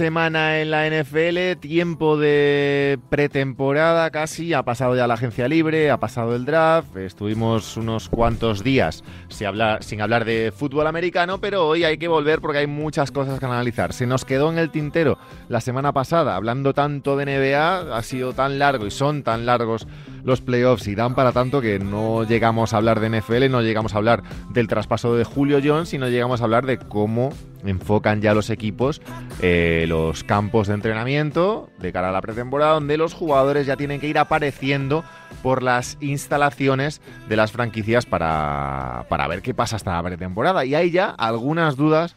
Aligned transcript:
semana 0.00 0.62
en 0.62 0.70
la 0.70 0.88
NFL, 0.88 1.60
tiempo 1.60 2.16
de 2.16 2.98
pretemporada 3.10 4.08
casi, 4.08 4.54
ha 4.54 4.62
pasado 4.62 4.96
ya 4.96 5.06
la 5.06 5.12
agencia 5.12 5.46
libre, 5.46 5.90
ha 5.90 6.00
pasado 6.00 6.34
el 6.34 6.46
draft, 6.46 6.96
estuvimos 6.96 7.76
unos 7.76 8.08
cuantos 8.08 8.64
días 8.64 9.04
sin 9.28 9.48
hablar, 9.48 9.84
sin 9.84 10.00
hablar 10.00 10.24
de 10.24 10.54
fútbol 10.56 10.86
americano, 10.86 11.38
pero 11.38 11.68
hoy 11.68 11.84
hay 11.84 11.98
que 11.98 12.08
volver 12.08 12.40
porque 12.40 12.60
hay 12.60 12.66
muchas 12.66 13.10
cosas 13.10 13.38
que 13.38 13.44
analizar. 13.44 13.92
Se 13.92 14.06
nos 14.06 14.24
quedó 14.24 14.50
en 14.50 14.56
el 14.56 14.70
tintero 14.70 15.18
la 15.50 15.60
semana 15.60 15.92
pasada, 15.92 16.34
hablando 16.34 16.72
tanto 16.72 17.18
de 17.18 17.26
NBA, 17.26 17.94
ha 17.94 18.02
sido 18.02 18.32
tan 18.32 18.58
largo 18.58 18.86
y 18.86 18.90
son 18.90 19.22
tan 19.22 19.44
largos 19.44 19.86
los 20.24 20.40
playoffs 20.40 20.86
y 20.88 20.94
dan 20.94 21.14
para 21.14 21.32
tanto 21.32 21.60
que 21.60 21.78
no 21.78 22.24
llegamos 22.24 22.72
a 22.72 22.78
hablar 22.78 23.00
de 23.00 23.20
NFL, 23.20 23.50
no 23.50 23.62
llegamos 23.62 23.94
a 23.94 23.98
hablar 23.98 24.22
del 24.50 24.68
traspaso 24.68 25.14
de 25.14 25.24
Julio 25.24 25.60
Jones 25.62 25.92
y 25.94 25.98
no 25.98 26.08
llegamos 26.08 26.40
a 26.40 26.44
hablar 26.44 26.66
de 26.66 26.78
cómo 26.78 27.32
enfocan 27.64 28.22
ya 28.22 28.32
los 28.32 28.48
equipos 28.48 29.02
eh, 29.42 29.84
los 29.88 30.24
campos 30.24 30.68
de 30.68 30.74
entrenamiento 30.74 31.70
de 31.78 31.92
cara 31.92 32.10
a 32.10 32.12
la 32.12 32.20
pretemporada, 32.20 32.74
donde 32.74 32.96
los 32.96 33.14
jugadores 33.14 33.66
ya 33.66 33.76
tienen 33.76 34.00
que 34.00 34.08
ir 34.08 34.18
apareciendo 34.18 35.04
por 35.42 35.62
las 35.62 35.96
instalaciones 36.00 37.00
de 37.28 37.36
las 37.36 37.52
franquicias 37.52 38.06
para, 38.06 39.06
para 39.08 39.26
ver 39.28 39.42
qué 39.42 39.54
pasa 39.54 39.76
hasta 39.76 39.94
la 39.94 40.02
pretemporada. 40.02 40.64
Y 40.64 40.74
hay 40.74 40.90
ya 40.90 41.10
algunas 41.10 41.76
dudas 41.76 42.16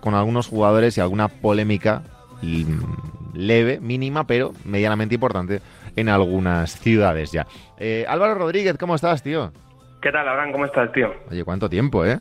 con 0.00 0.14
algunos 0.14 0.46
jugadores 0.46 0.96
y 0.96 1.00
alguna 1.00 1.28
polémica 1.28 2.02
mm, 2.42 3.34
leve, 3.34 3.80
mínima, 3.80 4.26
pero 4.26 4.52
medianamente 4.64 5.16
importante 5.16 5.60
en 5.96 6.08
algunas 6.08 6.78
ciudades 6.78 7.32
ya. 7.32 7.46
Eh, 7.78 8.04
Álvaro 8.08 8.34
Rodríguez, 8.34 8.76
¿cómo 8.78 8.94
estás, 8.94 9.22
tío? 9.22 9.52
¿Qué 10.00 10.12
tal, 10.12 10.28
Abraham? 10.28 10.52
¿Cómo 10.52 10.64
estás, 10.66 10.92
tío? 10.92 11.14
Oye, 11.30 11.44
¿cuánto 11.44 11.68
tiempo, 11.68 12.04
eh? 12.04 12.20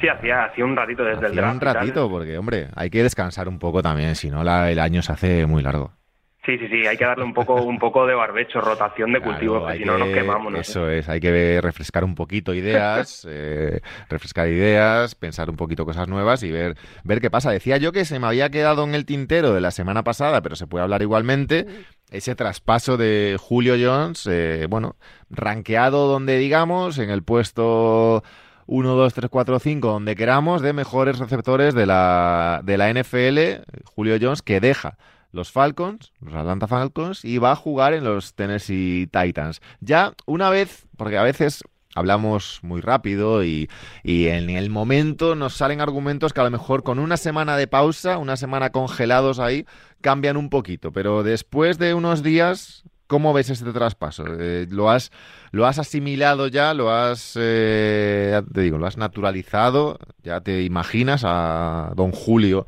Sí, 0.00 0.08
hacía, 0.08 0.44
hacía 0.44 0.64
un 0.64 0.76
ratito 0.76 1.04
desde 1.04 1.26
el 1.26 1.34
draft. 1.34 1.54
un 1.54 1.60
ratito, 1.60 2.10
porque, 2.10 2.38
hombre, 2.38 2.68
hay 2.74 2.90
que 2.90 3.02
descansar 3.02 3.48
un 3.48 3.58
poco 3.58 3.82
también, 3.82 4.14
si 4.14 4.30
no 4.30 4.42
el 4.42 4.78
año 4.78 5.02
se 5.02 5.12
hace 5.12 5.46
muy 5.46 5.62
largo. 5.62 5.92
Sí, 6.48 6.56
sí, 6.56 6.66
sí, 6.68 6.86
hay 6.86 6.96
que 6.96 7.04
darle 7.04 7.24
un 7.24 7.34
poco, 7.34 7.56
un 7.62 7.78
poco 7.78 8.06
de 8.06 8.14
barbecho, 8.14 8.62
rotación 8.62 9.12
de 9.12 9.20
cultivo, 9.20 9.60
porque 9.60 9.76
si 9.76 9.84
no 9.84 9.98
nos 9.98 10.08
quemamos. 10.08 10.54
eso 10.54 10.88
es, 10.88 11.06
hay 11.06 11.20
que 11.20 11.60
refrescar 11.60 12.04
un 12.04 12.14
poquito 12.14 12.54
ideas, 12.54 13.26
eh, 13.28 13.82
refrescar 14.08 14.48
ideas, 14.48 15.14
pensar 15.14 15.50
un 15.50 15.56
poquito 15.56 15.84
cosas 15.84 16.08
nuevas 16.08 16.42
y 16.44 16.50
ver, 16.50 16.78
ver 17.04 17.20
qué 17.20 17.28
pasa. 17.28 17.50
Decía 17.50 17.76
yo 17.76 17.92
que 17.92 18.06
se 18.06 18.18
me 18.18 18.28
había 18.28 18.48
quedado 18.48 18.84
en 18.84 18.94
el 18.94 19.04
tintero 19.04 19.52
de 19.52 19.60
la 19.60 19.70
semana 19.70 20.04
pasada, 20.04 20.40
pero 20.40 20.56
se 20.56 20.66
puede 20.66 20.84
hablar 20.84 21.02
igualmente, 21.02 21.66
ese 22.10 22.34
traspaso 22.34 22.96
de 22.96 23.36
Julio 23.38 23.74
Jones, 23.78 24.26
eh, 24.26 24.66
bueno, 24.70 24.96
rankeado 25.28 26.08
donde 26.08 26.38
digamos, 26.38 26.96
en 26.96 27.10
el 27.10 27.22
puesto 27.22 28.22
1, 28.68 28.94
2, 28.94 29.12
3, 29.12 29.28
4, 29.30 29.58
5, 29.58 29.86
donde 29.86 30.16
queramos, 30.16 30.62
de 30.62 30.72
mejores 30.72 31.18
receptores 31.18 31.74
de 31.74 31.84
la, 31.84 32.62
de 32.64 32.78
la 32.78 32.90
NFL, 32.90 33.68
Julio 33.84 34.16
Jones, 34.18 34.40
que 34.40 34.60
deja 34.60 34.96
los 35.32 35.52
Falcons, 35.52 36.12
los 36.20 36.34
Atlanta 36.34 36.66
Falcons, 36.66 37.24
y 37.24 37.38
va 37.38 37.52
a 37.52 37.56
jugar 37.56 37.92
en 37.94 38.04
los 38.04 38.34
Tennessee 38.34 39.08
Titans. 39.10 39.60
Ya 39.80 40.12
una 40.26 40.50
vez, 40.50 40.86
porque 40.96 41.18
a 41.18 41.22
veces 41.22 41.62
hablamos 41.94 42.60
muy 42.62 42.80
rápido 42.80 43.44
y, 43.44 43.68
y, 44.02 44.28
en 44.28 44.50
el 44.50 44.70
momento 44.70 45.34
nos 45.34 45.54
salen 45.54 45.80
argumentos 45.80 46.32
que 46.32 46.40
a 46.40 46.44
lo 46.44 46.50
mejor 46.50 46.82
con 46.82 46.98
una 46.98 47.16
semana 47.16 47.56
de 47.56 47.66
pausa, 47.66 48.18
una 48.18 48.36
semana 48.36 48.70
congelados 48.70 49.38
ahí, 49.38 49.66
cambian 50.00 50.36
un 50.36 50.48
poquito, 50.48 50.92
pero 50.92 51.22
después 51.22 51.78
de 51.78 51.94
unos 51.94 52.22
días 52.22 52.84
¿Cómo 53.08 53.32
ves 53.32 53.48
este 53.48 53.72
traspaso? 53.72 54.26
Eh, 54.38 54.66
¿lo, 54.68 54.90
has, 54.90 55.10
¿Lo 55.50 55.66
has 55.66 55.78
asimilado 55.78 56.46
ya? 56.46 56.74
¿Lo 56.74 56.92
has, 56.92 57.38
eh, 57.40 58.42
te 58.52 58.60
digo, 58.60 58.76
lo 58.76 58.86
has 58.86 58.98
naturalizado? 58.98 59.98
¿Ya 60.22 60.42
te 60.42 60.62
imaginas 60.62 61.22
a 61.24 61.94
don 61.96 62.12
Julio 62.12 62.66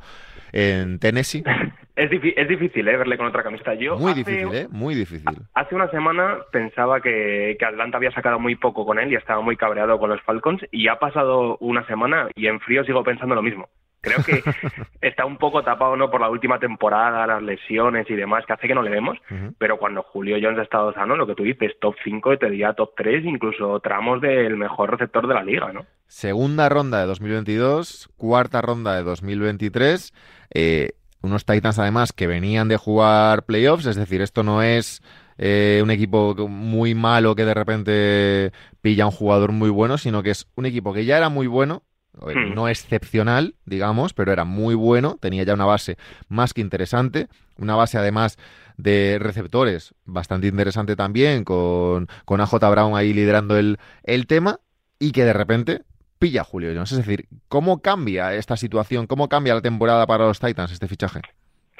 en 0.51 0.97
Tennessee? 0.97 1.43
Es, 1.95 2.09
es 2.11 2.47
difícil 2.47 2.87
¿eh? 2.87 2.97
verle 2.97 3.17
con 3.17 3.27
otra 3.27 3.43
camiseta. 3.43 3.73
Yo 3.73 3.97
muy 3.97 4.13
difícil, 4.13 4.53
¿eh? 4.53 4.67
Muy 4.69 4.95
difícil. 4.95 5.37
Hace 5.53 5.75
una 5.75 5.89
semana 5.89 6.37
pensaba 6.51 7.01
que, 7.01 7.55
que, 7.59 7.65
Atlanta 7.65 7.97
había 7.97 8.11
sacado 8.11 8.39
muy 8.39 8.55
poco 8.55 8.85
con 8.85 8.99
él 8.99 9.11
y 9.11 9.15
estaba 9.15 9.41
muy 9.41 9.57
cabreado 9.57 9.99
con 9.99 10.09
los 10.09 10.21
Falcons 10.21 10.61
y 10.71 10.87
ha 10.87 10.99
pasado 10.99 11.57
una 11.59 11.85
semana 11.87 12.29
y 12.35 12.47
en 12.47 12.59
frío 12.59 12.83
sigo 12.83 13.03
pensando 13.03 13.35
lo 13.35 13.41
mismo. 13.41 13.69
Creo 14.01 14.17
que 14.23 14.41
está 15.01 15.25
un 15.25 15.37
poco 15.37 15.63
tapado 15.63 15.95
no 15.95 16.09
por 16.09 16.21
la 16.21 16.29
última 16.29 16.59
temporada, 16.59 17.27
las 17.27 17.43
lesiones 17.43 18.09
y 18.09 18.15
demás, 18.15 18.45
que 18.45 18.53
hace 18.53 18.67
que 18.67 18.73
no 18.73 18.81
le 18.81 18.89
vemos, 18.89 19.17
pero 19.59 19.77
cuando 19.77 20.01
Julio 20.01 20.37
Jones 20.41 20.59
ha 20.59 20.63
estado 20.63 20.91
sano, 20.93 21.15
lo 21.15 21.27
que 21.27 21.35
tú 21.35 21.43
dices, 21.43 21.73
top 21.79 21.95
5, 22.03 22.39
te 22.39 22.49
diría 22.49 22.73
top 22.73 22.93
3, 22.97 23.23
incluso 23.25 23.79
tramos 23.79 24.19
del 24.21 24.57
mejor 24.57 24.91
receptor 24.91 25.27
de 25.27 25.35
la 25.35 25.43
liga, 25.43 25.71
¿no? 25.71 25.85
Segunda 26.07 26.67
ronda 26.67 26.99
de 26.99 27.05
2022, 27.05 28.09
cuarta 28.17 28.61
ronda 28.61 28.95
de 28.95 29.03
2023, 29.03 30.13
eh, 30.53 30.89
unos 31.21 31.45
Titans 31.45 31.79
además 31.79 32.13
que 32.13 32.27
venían 32.27 32.67
de 32.67 32.77
jugar 32.77 33.45
playoffs, 33.45 33.85
es 33.85 33.95
decir, 33.95 34.21
esto 34.21 34.43
no 34.43 34.61
es... 34.61 35.01
Eh, 35.43 35.81
un 35.83 35.89
equipo 35.89 36.35
muy 36.47 36.93
malo 36.93 37.33
que 37.33 37.45
de 37.45 37.53
repente 37.55 38.51
pilla 38.81 39.05
a 39.05 39.07
un 39.07 39.11
jugador 39.11 39.51
muy 39.51 39.71
bueno, 39.71 39.97
sino 39.97 40.21
que 40.21 40.29
es 40.29 40.45
un 40.55 40.67
equipo 40.67 40.93
que 40.93 41.05
ya 41.05 41.17
era 41.17 41.29
muy 41.29 41.47
bueno, 41.47 41.81
Hmm. 42.19 42.53
no 42.53 42.67
excepcional, 42.67 43.55
digamos, 43.65 44.13
pero 44.13 44.33
era 44.33 44.43
muy 44.43 44.75
bueno, 44.75 45.17
tenía 45.19 45.43
ya 45.43 45.53
una 45.53 45.65
base 45.65 45.97
más 46.27 46.53
que 46.53 46.59
interesante, 46.61 47.29
una 47.57 47.75
base 47.75 47.97
además 47.97 48.37
de 48.77 49.17
receptores 49.19 49.95
bastante 50.03 50.47
interesante 50.47 50.95
también, 50.95 51.45
con, 51.45 52.07
con 52.25 52.41
AJ 52.41 52.53
Brown 52.69 52.95
ahí 52.95 53.13
liderando 53.13 53.57
el, 53.57 53.79
el 54.03 54.27
tema, 54.27 54.59
y 54.99 55.13
que 55.13 55.23
de 55.23 55.33
repente 55.33 55.83
pilla 56.21 56.43
Julio 56.43 56.69
Jones. 56.71 56.91
Es 56.91 56.99
decir, 56.99 57.27
¿cómo 57.49 57.81
cambia 57.81 58.35
esta 58.35 58.55
situación? 58.55 59.07
¿Cómo 59.07 59.27
cambia 59.27 59.55
la 59.55 59.61
temporada 59.61 60.05
para 60.05 60.27
los 60.27 60.39
Titans 60.39 60.71
este 60.71 60.87
fichaje? 60.87 61.21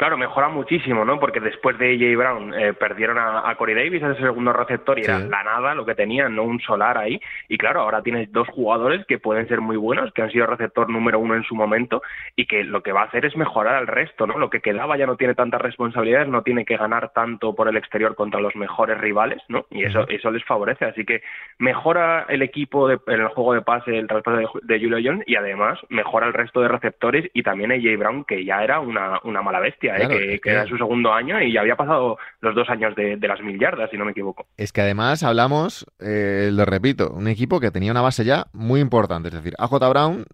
Claro, 0.01 0.17
mejora 0.17 0.49
muchísimo, 0.49 1.05
¿no? 1.05 1.19
Porque 1.19 1.39
después 1.39 1.77
de 1.77 1.93
AJ 1.93 2.17
Brown 2.17 2.53
eh, 2.55 2.73
perdieron 2.73 3.19
a, 3.19 3.53
Corey 3.55 3.75
Davis, 3.75 4.01
ese 4.01 4.19
segundo 4.19 4.51
receptor, 4.51 4.97
y 4.97 5.03
era 5.03 5.19
la 5.19 5.43
nada 5.43 5.75
lo 5.75 5.85
que 5.85 5.93
tenían, 5.93 6.35
no 6.35 6.41
un 6.41 6.59
solar 6.59 6.97
ahí. 6.97 7.21
Y 7.47 7.59
claro, 7.59 7.81
ahora 7.81 8.01
tienes 8.01 8.31
dos 8.31 8.47
jugadores 8.47 9.05
que 9.05 9.19
pueden 9.19 9.47
ser 9.47 9.61
muy 9.61 9.77
buenos, 9.77 10.11
que 10.11 10.23
han 10.23 10.31
sido 10.31 10.47
receptor 10.47 10.89
número 10.89 11.19
uno 11.19 11.35
en 11.35 11.43
su 11.43 11.53
momento, 11.53 12.01
y 12.35 12.47
que 12.47 12.63
lo 12.63 12.81
que 12.81 12.91
va 12.91 13.01
a 13.01 13.05
hacer 13.05 13.27
es 13.27 13.37
mejorar 13.37 13.75
al 13.75 13.85
resto, 13.85 14.25
¿no? 14.25 14.39
Lo 14.39 14.49
que 14.49 14.61
quedaba 14.61 14.97
ya 14.97 15.05
no 15.05 15.17
tiene 15.17 15.35
tantas 15.35 15.61
responsabilidades, 15.61 16.29
no 16.29 16.41
tiene 16.41 16.65
que 16.65 16.77
ganar 16.77 17.11
tanto 17.13 17.53
por 17.53 17.67
el 17.67 17.77
exterior 17.77 18.15
contra 18.15 18.41
los 18.41 18.55
mejores 18.55 18.97
rivales, 18.97 19.43
¿no? 19.49 19.67
Y 19.69 19.83
eso, 19.83 20.07
eso 20.09 20.31
les 20.31 20.43
favorece. 20.45 20.85
Así 20.85 21.05
que 21.05 21.21
mejora 21.59 22.25
el 22.27 22.41
equipo 22.41 22.89
en 22.89 22.99
el 23.07 23.27
juego 23.27 23.53
de 23.53 23.61
pase, 23.61 23.99
el 23.99 24.07
traspaso 24.07 24.59
de, 24.63 24.79
Julio 24.79 24.97
Jones, 25.03 25.25
y 25.27 25.35
además 25.35 25.77
mejora 25.89 26.25
el 26.25 26.33
resto 26.33 26.59
de 26.59 26.69
receptores 26.69 27.29
y 27.35 27.43
también 27.43 27.71
AJ 27.71 27.99
Brown, 27.99 28.25
que 28.25 28.43
ya 28.43 28.63
era 28.63 28.79
una, 28.79 29.19
una 29.25 29.43
mala 29.43 29.59
bestia 29.59 29.90
¿eh? 29.97 30.39
que, 30.41 30.49
era 30.49 30.65
su 30.65 30.77
segundo 30.77 31.13
año 31.13 31.41
y 31.41 31.53
ya 31.53 31.61
había 31.61 31.75
pasado 31.75 32.17
los 32.41 32.55
dos 32.55 32.69
años 32.69 32.95
de, 32.95 33.17
las 33.21 33.41
mil 33.41 33.59
yardas, 33.59 33.89
si 33.89 33.97
no 33.97 34.05
me 34.05 34.11
equivoco. 34.11 34.47
Es 34.57 34.71
que 34.71 34.81
además 34.81 35.23
hablamos, 35.23 35.85
eh, 35.99 36.49
lo 36.51 36.65
repito, 36.65 37.11
un 37.11 37.27
equipo 37.27 37.59
que 37.59 37.71
tenía 37.71 37.91
una 37.91 38.01
base 38.01 38.25
ya 38.25 38.47
muy 38.53 38.79
importante, 38.79 39.29
es 39.29 39.35
decir, 39.35 39.53
AJ 39.57 39.89
Brown 39.89 40.25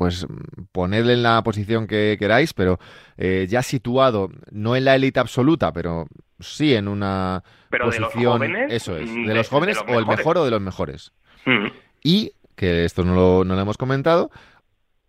pues 0.00 0.26
ponedle 0.72 1.12
en 1.12 1.22
la 1.22 1.42
posición 1.42 1.86
que 1.86 2.16
queráis, 2.18 2.54
pero 2.54 2.78
eh, 3.18 3.46
ya 3.50 3.62
situado, 3.62 4.30
no 4.50 4.74
en 4.74 4.86
la 4.86 4.94
élite 4.94 5.20
absoluta, 5.20 5.74
pero 5.74 6.06
sí 6.38 6.74
en 6.74 6.88
una 6.88 7.42
posición. 7.68 8.56
eso 8.70 8.96
es, 8.96 9.14
de, 9.14 9.34
los 9.34 9.50
jóvenes 9.50 9.78
o 9.86 9.98
el 9.98 10.06
mejor 10.06 10.38
o 10.38 10.44
de 10.46 10.50
los 10.50 10.60
mejores. 10.62 11.12
Mm. 11.44 11.66
Y, 12.02 12.32
que 12.56 12.86
esto 12.86 13.04
no 13.04 13.14
lo, 13.14 13.44
no 13.44 13.54
lo 13.54 13.60
hemos 13.60 13.76
comentado, 13.76 14.30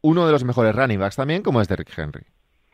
uno 0.02 0.26
de 0.26 0.32
los 0.34 0.44
mejores 0.44 0.76
running 0.76 1.00
backs 1.00 1.16
también, 1.16 1.42
como 1.42 1.62
es 1.62 1.70
Derrick 1.70 1.98
Henry. 1.98 2.26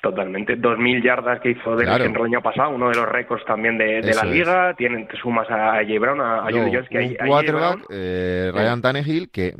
Totalmente. 0.01 0.55
2.000 0.57 1.03
yardas 1.03 1.39
que 1.41 1.51
hizo 1.51 1.75
Derrick 1.75 2.05
Henry 2.05 2.21
el 2.21 2.27
año 2.27 2.41
pasado, 2.41 2.69
uno 2.69 2.89
de 2.89 2.95
los 2.95 3.09
récords 3.09 3.43
también 3.45 3.77
de, 3.77 4.01
la 4.01 4.23
liga. 4.23 4.73
Tienen, 4.75 5.07
te 5.07 5.17
sumas 5.17 5.49
a 5.49 5.81
J. 5.83 5.99
Brown, 5.99 6.21
a, 6.21 6.47
a 6.47 6.51
Jones, 6.51 6.87
que 6.89 6.97
hay. 6.97 7.17
quarterback, 7.17 7.85
eh, 7.89 8.51
Ryan 8.53 8.81
Tannehill, 8.81 9.31
que, 9.31 9.55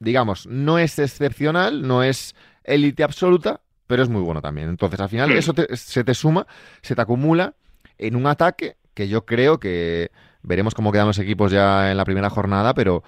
digamos, 0.00 0.46
no 0.48 0.78
es 0.78 0.98
excepcional, 0.98 1.86
no 1.86 2.02
es 2.02 2.34
élite 2.64 3.04
absoluta, 3.04 3.60
pero 3.86 4.02
es 4.02 4.08
muy 4.08 4.22
bueno 4.22 4.42
también. 4.42 4.68
Entonces, 4.68 4.98
al 4.98 5.08
final, 5.08 5.30
hmm. 5.30 5.38
eso 5.38 5.54
se 5.74 6.02
te 6.02 6.14
suma, 6.14 6.46
se 6.82 6.96
te 6.96 7.02
acumula 7.02 7.54
en 7.96 8.16
un 8.16 8.26
ataque 8.26 8.74
que 8.92 9.06
yo 9.06 9.24
creo 9.24 9.60
que 9.60 10.10
veremos 10.42 10.74
cómo 10.74 10.90
quedan 10.90 11.06
los 11.06 11.18
equipos 11.20 11.52
ya 11.52 11.92
en 11.92 11.96
la 11.96 12.04
primera 12.04 12.28
jornada, 12.28 12.74
pero 12.74 13.04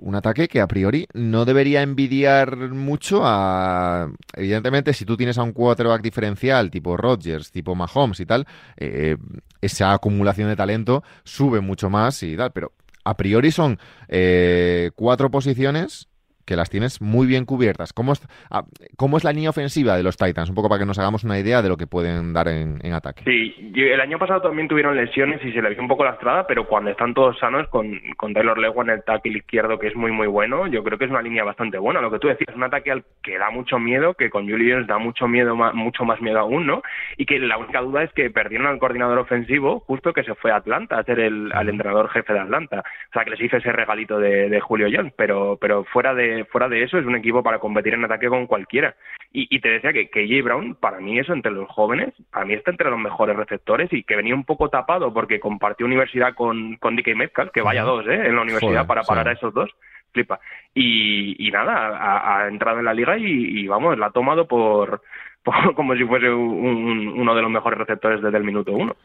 un 0.00 0.14
ataque 0.14 0.48
que 0.48 0.60
a 0.60 0.66
priori 0.66 1.06
no 1.14 1.44
debería 1.44 1.82
envidiar 1.82 2.56
mucho 2.70 3.20
a... 3.22 4.10
Evidentemente, 4.34 4.92
si 4.92 5.04
tú 5.04 5.16
tienes 5.16 5.38
a 5.38 5.42
un 5.42 5.52
quarterback 5.52 6.02
diferencial 6.02 6.70
tipo 6.70 6.96
Rodgers, 6.96 7.50
tipo 7.50 7.74
Mahomes 7.74 8.20
y 8.20 8.26
tal, 8.26 8.46
eh, 8.76 9.16
esa 9.60 9.92
acumulación 9.92 10.48
de 10.48 10.56
talento 10.56 11.02
sube 11.24 11.60
mucho 11.60 11.90
más 11.90 12.22
y 12.22 12.36
tal, 12.36 12.52
pero 12.52 12.72
a 13.04 13.16
priori 13.16 13.50
son 13.50 13.78
eh, 14.08 14.90
cuatro 14.94 15.30
posiciones 15.30 16.09
que 16.50 16.56
las 16.56 16.68
tienes 16.68 17.00
muy 17.00 17.28
bien 17.28 17.44
cubiertas. 17.44 17.92
¿Cómo 17.92 18.12
es, 18.12 18.20
ah, 18.50 18.64
¿Cómo 18.96 19.18
es 19.18 19.22
la 19.22 19.30
línea 19.30 19.50
ofensiva 19.50 19.96
de 19.96 20.02
los 20.02 20.16
Titans? 20.16 20.48
Un 20.48 20.56
poco 20.56 20.68
para 20.68 20.80
que 20.80 20.84
nos 20.84 20.98
hagamos 20.98 21.22
una 21.22 21.38
idea 21.38 21.62
de 21.62 21.68
lo 21.68 21.76
que 21.76 21.86
pueden 21.86 22.32
dar 22.32 22.48
en, 22.48 22.80
ataque. 22.92 23.22
Sí, 23.24 23.72
el 23.76 24.00
año 24.00 24.18
pasado 24.18 24.42
también 24.42 24.66
tuvieron 24.66 24.96
lesiones 24.96 25.40
y 25.44 25.52
se 25.52 25.62
le 25.62 25.70
vio 25.70 25.80
un 25.80 25.86
poco 25.86 26.04
lastrada, 26.04 26.48
pero 26.48 26.66
cuando 26.66 26.90
están 26.90 27.14
todos 27.14 27.38
sanos, 27.38 27.68
con, 27.68 28.00
con 28.16 28.34
Taylor 28.34 28.58
Lewan 28.58 28.88
en 28.88 28.96
el 28.96 29.04
tackle 29.04 29.38
izquierdo, 29.38 29.78
que 29.78 29.86
es 29.86 29.94
muy, 29.94 30.10
muy 30.10 30.26
bueno, 30.26 30.66
yo 30.66 30.82
creo 30.82 30.98
que 30.98 31.04
es 31.04 31.10
una 31.12 31.22
línea 31.22 31.44
bastante 31.44 31.78
buena. 31.78 32.00
Lo 32.00 32.10
que 32.10 32.18
tú 32.18 32.26
decías, 32.26 32.56
un 32.56 32.64
ataque 32.64 32.90
al 32.90 33.04
que 33.22 33.38
da 33.38 33.50
mucho 33.50 33.78
miedo, 33.78 34.14
que 34.14 34.28
con 34.28 34.50
Julius 34.50 34.88
da 34.88 34.98
mucho 34.98 35.28
miedo, 35.28 35.54
mucho 35.54 36.04
más 36.04 36.20
miedo 36.20 36.40
aún, 36.40 36.66
¿no? 36.66 36.82
Y 37.16 37.26
que 37.26 37.38
la 37.38 37.58
única 37.58 37.80
duda 37.80 38.02
es 38.02 38.12
que 38.12 38.28
perdieron 38.28 38.66
al 38.66 38.80
coordinador 38.80 39.20
ofensivo 39.20 39.78
justo 39.86 40.12
que 40.12 40.24
se 40.24 40.34
fue 40.34 40.50
a 40.50 40.56
Atlanta 40.56 40.98
a 40.98 41.04
ser 41.04 41.20
el 41.20 41.52
al 41.54 41.68
entrenador 41.68 42.08
jefe 42.08 42.32
de 42.32 42.40
Atlanta. 42.40 42.80
O 42.80 43.12
sea, 43.12 43.22
que 43.22 43.30
les 43.30 43.40
hice 43.40 43.58
ese 43.58 43.70
regalito 43.70 44.18
de, 44.18 44.58
Julio 44.60 44.88
Jones, 44.92 45.12
pero, 45.16 45.58
pero 45.60 45.84
fuera, 45.84 46.14
de, 46.14 46.39
fuera 46.44 46.68
de 46.68 46.82
eso 46.82 46.98
es 46.98 47.06
un 47.06 47.16
equipo 47.16 47.42
para 47.42 47.58
competir 47.58 47.94
en 47.94 48.04
ataque 48.04 48.28
con 48.28 48.46
cualquiera. 48.46 48.94
Y, 49.32 49.60
te 49.60 49.68
decía 49.68 49.92
que, 49.92 50.10
que 50.10 50.26
Jay 50.26 50.42
Brown, 50.42 50.74
para 50.74 50.98
mí 50.98 51.18
eso 51.18 51.32
entre 51.32 51.52
los 51.52 51.68
jóvenes, 51.68 52.12
para 52.32 52.44
mí 52.44 52.54
está 52.54 52.72
entre 52.72 52.90
los 52.90 52.98
mejores 52.98 53.36
receptores 53.36 53.92
y 53.92 54.02
que 54.02 54.16
venía 54.16 54.34
un 54.34 54.44
poco 54.44 54.68
tapado 54.68 55.12
porque 55.14 55.38
compartió 55.38 55.86
universidad 55.86 56.34
con, 56.34 56.76
con 56.78 56.96
DK 56.96 57.14
Metcalf, 57.14 57.52
que 57.52 57.62
vaya 57.62 57.84
dos, 57.84 58.06
¿eh? 58.08 58.26
En 58.26 58.34
la 58.34 58.42
universidad 58.42 58.88
para 58.88 59.02
parar 59.02 59.28
a 59.28 59.32
esos 59.32 59.54
dos 59.54 59.70
flipa. 60.12 60.40
Y, 60.74 61.50
nada, 61.52 62.42
ha, 62.42 62.48
entrado 62.48 62.78
en 62.78 62.84
la 62.84 62.94
liga 62.94 63.16
y, 63.18 63.66
vamos, 63.66 63.98
la 63.98 64.06
ha 64.06 64.10
tomado 64.10 64.46
por, 64.46 65.02
como 65.74 65.94
si 65.94 66.04
fuese 66.04 66.30
uno 66.30 67.34
de 67.34 67.42
los 67.42 67.50
mejores 67.50 67.78
receptores 67.78 68.22
desde 68.22 68.38
el 68.38 68.44
minuto 68.44 68.72
uno. 68.72 68.96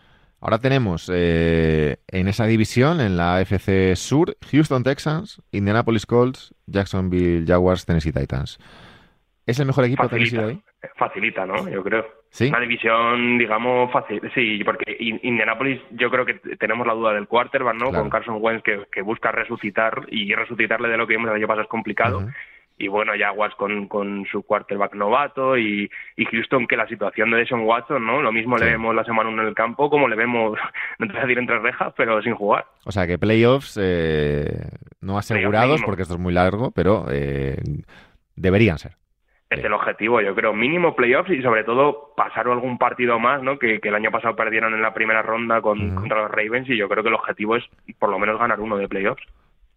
Ahora 0.46 0.60
tenemos 0.60 1.12
eh, 1.12 1.98
en 2.08 2.28
esa 2.28 2.46
división, 2.46 3.02
en 3.02 3.18
la 3.18 3.38
AFC 3.38 3.96
Sur, 3.96 4.38
Houston 4.52 4.84
Texans, 4.84 5.42
Indianapolis 5.50 6.06
Colts, 6.06 6.54
Jacksonville 6.68 7.46
Jaguars, 7.48 7.88
Tennessee 7.88 8.12
Titans. 8.12 8.60
¿Es 9.48 9.60
el 9.60 9.66
mejor 9.66 9.86
equipo 9.86 10.04
facilita, 10.04 10.38
Tennessee 10.38 10.54
de 10.54 10.62
ahí? 10.84 10.90
Facilita, 10.98 11.48
¿no? 11.48 11.68
Yo 11.68 11.84
creo. 11.84 12.06
¿Sí? 12.30 12.50
Una 12.50 12.60
división, 12.60 13.40
digamos, 13.40 13.92
fácil. 13.92 14.22
Sí, 14.36 14.64
porque 14.64 14.96
Indianapolis 15.00 15.82
yo 15.90 16.12
creo 16.12 16.28
que 16.28 16.36
tenemos 16.60 16.86
la 16.86 16.94
duda 16.94 17.14
del 17.14 17.28
quarterback, 17.28 17.76
¿no? 17.78 17.92
Con 17.92 18.12
Carson 18.12 18.38
Wentz 18.40 18.64
que, 18.64 19.02
busca 19.02 19.32
resucitar 19.32 20.06
y 20.10 20.32
resucitarle 20.36 20.90
de 20.90 20.98
lo 20.98 21.08
que 21.08 21.16
vimos 21.16 21.32
el 21.32 21.38
año 21.38 21.48
pasado 21.48 21.64
es 21.64 21.70
complicado 21.70 22.28
y 22.78 22.88
bueno, 22.88 23.14
Jaguars 23.18 23.56
con, 23.56 23.88
con 23.88 24.26
su 24.30 24.44
quarterback 24.44 24.96
novato 24.96 25.58
y, 25.58 25.90
y 26.18 26.26
Houston 26.26 26.68
que 26.68 26.76
la 26.76 26.88
situación 26.88 27.32
de 27.32 27.38
Deshaun 27.38 27.62
Watson, 27.62 28.06
¿no? 28.06 28.22
Lo 28.22 28.32
mismo 28.32 28.58
le 28.58 28.66
vemos 28.66 28.94
la 28.94 29.06
semana 29.06 29.30
1 29.30 29.42
en 29.42 29.48
el 29.48 29.56
campo 29.56 29.90
como 29.90 30.08
le 30.08 30.16
vemos, 30.16 30.58
no 31.00 31.08
te 31.08 31.14
voy 31.14 31.22
a 31.22 31.26
decir 31.26 31.40
entre 31.40 31.60
rejas, 31.60 31.94
pero 31.96 32.22
sin 32.22 32.36
jugar. 32.36 32.66
O 32.86 32.92
sea 32.92 33.08
que 33.08 33.18
playoffs 33.18 33.80
eh, 33.82 34.70
no 35.02 35.18
asegurados 35.18 35.82
porque 35.84 36.02
esto 36.02 36.16
es 36.16 36.20
muy 36.20 36.34
largo, 36.34 36.72
pero 36.72 37.06
eh, 37.10 37.58
deberían 38.36 38.78
ser. 38.78 38.94
Es 39.50 39.64
el 39.64 39.74
objetivo, 39.74 40.20
yo 40.22 40.34
creo, 40.34 40.54
mínimo 40.54 40.96
playoffs 40.96 41.30
y 41.30 41.42
sobre 41.42 41.64
todo 41.64 42.14
pasar 42.18 42.48
algún 42.48 42.78
partido 42.78 43.20
más, 43.20 43.44
¿no? 43.44 43.60
Que, 43.60 43.80
el 43.82 43.96
año 43.96 44.12
pasado 44.12 44.36
perdieron 44.36 44.74
en 44.74 44.82
la 44.82 44.94
primera 44.94 45.22
ronda 45.22 45.62
con, 45.62 45.94
contra 45.96 46.24
los 46.24 46.32
Ravens 46.32 46.68
y 46.68 46.76
yo 46.76 46.90
creo 46.90 47.04
que 47.04 47.10
el 47.10 47.16
objetivo 47.16 47.56
es 47.56 47.64
por 48.00 48.10
lo 48.10 48.20
menos 48.20 48.40
ganar 48.40 48.60
uno 48.60 48.76
de 48.76 48.90
playoffs. 48.90 49.24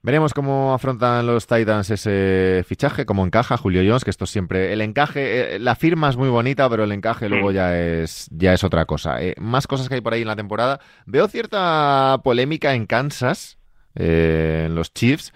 Veremos 0.01 0.33
cómo 0.33 0.75
afrontan 0.75 1.27
los 1.27 1.49
Titans 1.49 1.91
ese 1.91 2.63
fichaje, 2.65 3.05
cómo 3.05 3.27
encaja 3.27 3.57
Julio 3.57 3.83
Jones, 3.85 4.05
que 4.05 4.11
esto 4.11 4.27
siempre 4.27 4.73
el 4.73 4.81
encaje, 4.81 5.57
eh, 5.57 5.59
la 5.59 5.75
firma 5.75 6.09
es 6.09 6.17
muy 6.17 6.29
bonita, 6.29 6.71
pero 6.71 6.85
el 6.85 6.93
encaje 6.93 7.29
luego 7.29 7.51
ya 7.51 7.77
es 7.77 8.29
ya 8.31 8.55
es 8.55 8.63
otra 8.63 8.85
cosa. 8.85 9.21
Eh, 9.21 9.35
más 9.39 9.67
cosas 9.67 9.89
que 9.89 9.97
hay 9.97 10.01
por 10.01 10.15
ahí 10.15 10.23
en 10.23 10.29
la 10.29 10.37
temporada. 10.37 10.79
Veo 11.05 11.27
cierta 11.27 12.21
polémica 12.23 12.75
en 12.75 12.87
Kansas, 12.87 13.59
eh, 13.97 14.67
en 14.67 14.77
los 14.77 14.95
Chiefs, 14.95 15.33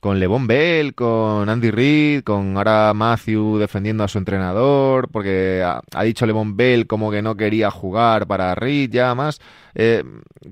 con 0.00 0.18
Levon 0.18 0.46
Bell, 0.46 0.94
con 0.94 1.50
Andy 1.50 1.70
Reid, 1.70 2.22
con 2.22 2.56
ahora 2.56 2.94
Matthew 2.94 3.58
defendiendo 3.58 4.04
a 4.04 4.08
su 4.08 4.16
entrenador, 4.16 5.10
porque 5.10 5.62
ha, 5.62 6.04
dicho 6.04 6.24
Levon 6.24 6.56
Bell 6.56 6.86
como 6.86 7.10
que 7.10 7.20
no 7.20 7.36
quería 7.36 7.70
jugar 7.70 8.26
para 8.26 8.54
Reid 8.54 8.90
ya 8.90 9.14
más. 9.14 9.38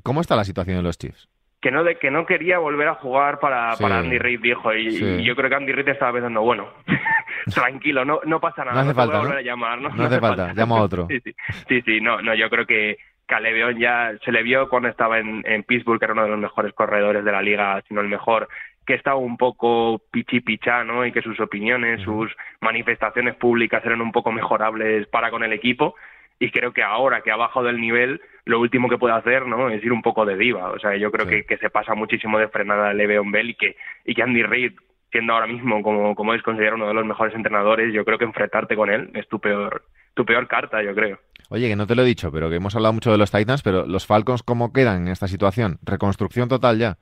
¿Cómo 0.02 0.20
está 0.20 0.36
la 0.36 0.44
situación 0.44 0.76
en 0.76 0.84
los 0.84 0.98
Chiefs? 0.98 1.26
Que 1.66 1.72
no 1.72 1.82
de 1.82 1.96
que 1.96 2.12
no 2.12 2.24
quería 2.24 2.58
volver 2.58 2.86
a 2.86 2.94
jugar 2.94 3.40
para, 3.40 3.74
para 3.76 3.98
Andy 3.98 4.18
Reid 4.18 4.40
dijo 4.40 4.72
y, 4.72 5.24
yo 5.24 5.34
creo 5.34 5.50
que 5.50 5.56
Andy 5.56 5.72
Reid 5.72 5.88
estaba 5.88 6.12
pensando 6.12 6.40
bueno 6.40 6.68
tranquilo 7.52 8.04
no 8.04 8.20
no 8.24 8.38
pasa 8.38 8.64
nada 8.64 8.76
no 8.76 8.80
hace 8.82 8.94
falta 8.94 9.18
volver 9.18 9.38
a 9.38 9.42
llamar 9.42 9.80
no, 9.80 10.04
hace 10.04 10.20
falta, 10.20 10.52
llama 10.52 10.78
a 10.78 10.82
otro. 10.82 11.08
Sí, 11.10 11.20
sí 11.66 11.82
sí 11.84 12.00
no 12.00 12.22
no 12.22 12.36
yo 12.36 12.48
creo 12.50 12.66
que 12.66 12.98
Caleveón 13.26 13.80
ya 13.80 14.12
se 14.24 14.30
le 14.30 14.44
vio 14.44 14.68
cuando 14.68 14.88
estaba 14.88 15.18
en, 15.18 15.42
en 15.44 15.64
Pittsburgh 15.64 15.98
que 15.98 16.04
era 16.04 16.12
uno 16.12 16.22
de 16.22 16.28
los 16.28 16.38
mejores 16.38 16.72
corredores 16.72 17.24
de 17.24 17.32
la 17.32 17.42
liga 17.42 17.82
si 17.88 17.94
no 17.94 18.00
el 18.00 18.08
mejor 18.08 18.46
que 18.86 18.94
estaba 18.94 19.16
un 19.16 19.36
poco 19.36 20.00
pichi 20.12 20.38
pichá, 20.42 20.84
¿no? 20.84 21.04
Y 21.04 21.10
que 21.10 21.20
sus 21.20 21.40
opiniones, 21.40 22.00
sus 22.02 22.30
manifestaciones 22.60 23.34
públicas 23.34 23.84
eran 23.84 24.00
un 24.00 24.12
poco 24.12 24.30
mejorables 24.30 25.08
para 25.08 25.32
con 25.32 25.42
el 25.42 25.52
equipo 25.52 25.96
y 26.38 26.50
creo 26.50 26.72
que 26.72 26.82
ahora 26.82 27.22
que 27.22 27.30
ha 27.30 27.36
bajado 27.36 27.68
el 27.68 27.80
nivel, 27.80 28.20
lo 28.44 28.60
último 28.60 28.88
que 28.88 28.98
puede 28.98 29.14
hacer 29.14 29.46
no 29.46 29.70
es 29.70 29.82
ir 29.82 29.92
un 29.92 30.02
poco 30.02 30.24
de 30.26 30.36
diva. 30.36 30.70
O 30.70 30.78
sea, 30.78 30.96
yo 30.96 31.10
creo 31.10 31.26
que, 31.26 31.44
que, 31.44 31.56
se 31.58 31.70
pasa 31.70 31.94
muchísimo 31.94 32.38
de 32.38 32.48
frenada 32.48 32.90
a 32.90 32.94
Le'Veon 32.94 33.30
Bell 33.30 33.50
y 33.50 33.54
que, 33.54 33.76
y 34.04 34.14
que 34.14 34.22
Andy 34.22 34.42
Reid, 34.42 34.72
siendo 35.10 35.32
ahora 35.32 35.46
mismo, 35.46 35.82
como, 35.82 36.14
como 36.14 36.34
es 36.34 36.42
considerado 36.42 36.76
uno 36.76 36.88
de 36.88 36.94
los 36.94 37.06
mejores 37.06 37.34
entrenadores, 37.34 37.92
yo 37.94 38.04
creo 38.04 38.18
que 38.18 38.24
enfrentarte 38.24 38.76
con 38.76 38.90
él 38.90 39.10
es 39.14 39.26
tu 39.28 39.40
peor, 39.40 39.84
tu 40.14 40.26
peor 40.26 40.46
carta, 40.46 40.82
yo 40.82 40.94
creo. 40.94 41.18
Oye, 41.48 41.68
que 41.68 41.76
no 41.76 41.86
te 41.86 41.94
lo 41.94 42.02
he 42.02 42.06
dicho, 42.06 42.30
pero 42.30 42.50
que 42.50 42.56
hemos 42.56 42.74
hablado 42.74 42.92
mucho 42.92 43.12
de 43.12 43.18
los 43.18 43.30
Titans, 43.30 43.62
pero 43.62 43.86
los 43.86 44.06
Falcons, 44.06 44.42
¿cómo 44.42 44.72
quedan 44.72 45.02
en 45.02 45.08
esta 45.08 45.28
situación? 45.28 45.78
¿Reconstrucción 45.82 46.48
total 46.48 46.78
ya? 46.78 46.98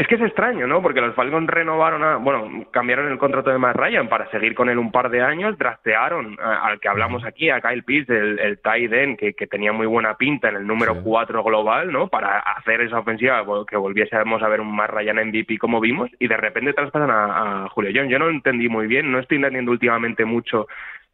Es 0.00 0.06
que 0.06 0.14
es 0.14 0.22
extraño, 0.22 0.66
¿no? 0.66 0.80
Porque 0.80 1.02
los 1.02 1.14
Falcons 1.14 1.46
renovaron, 1.46 2.02
a, 2.02 2.16
bueno, 2.16 2.64
cambiaron 2.70 3.12
el 3.12 3.18
contrato 3.18 3.50
de 3.50 3.58
Matt 3.58 3.76
Ryan 3.76 4.08
para 4.08 4.30
seguir 4.30 4.54
con 4.54 4.70
él 4.70 4.78
un 4.78 4.90
par 4.90 5.10
de 5.10 5.20
años, 5.20 5.58
draftearon 5.58 6.38
al 6.40 6.80
que 6.80 6.88
hablamos 6.88 7.22
aquí, 7.22 7.50
a 7.50 7.60
Kyle 7.60 7.82
Pitts, 7.82 8.08
el, 8.08 8.38
el 8.38 8.60
tight 8.60 8.90
end, 8.90 9.18
que, 9.18 9.34
que, 9.34 9.46
tenía 9.46 9.74
muy 9.74 9.86
buena 9.86 10.14
pinta 10.14 10.48
en 10.48 10.56
el 10.56 10.66
número 10.66 11.02
4 11.02 11.44
global, 11.44 11.92
¿no? 11.92 12.08
Para 12.08 12.38
hacer 12.38 12.80
esa 12.80 13.00
ofensiva, 13.00 13.44
que 13.68 13.76
volviésemos 13.76 14.42
a 14.42 14.48
ver 14.48 14.62
un 14.62 14.74
Matt 14.74 14.88
Ryan 14.88 15.28
MVP 15.28 15.58
como 15.58 15.80
vimos, 15.80 16.08
y 16.18 16.28
de 16.28 16.36
repente 16.38 16.72
traspasan 16.72 17.10
a, 17.10 17.64
a 17.64 17.68
Julio 17.68 17.92
Jones. 17.94 18.10
Yo 18.10 18.18
no 18.18 18.30
entendí 18.30 18.70
muy 18.70 18.86
bien, 18.86 19.12
no 19.12 19.18
estoy 19.18 19.36
entendiendo 19.36 19.70
últimamente 19.70 20.24
mucho 20.24 20.66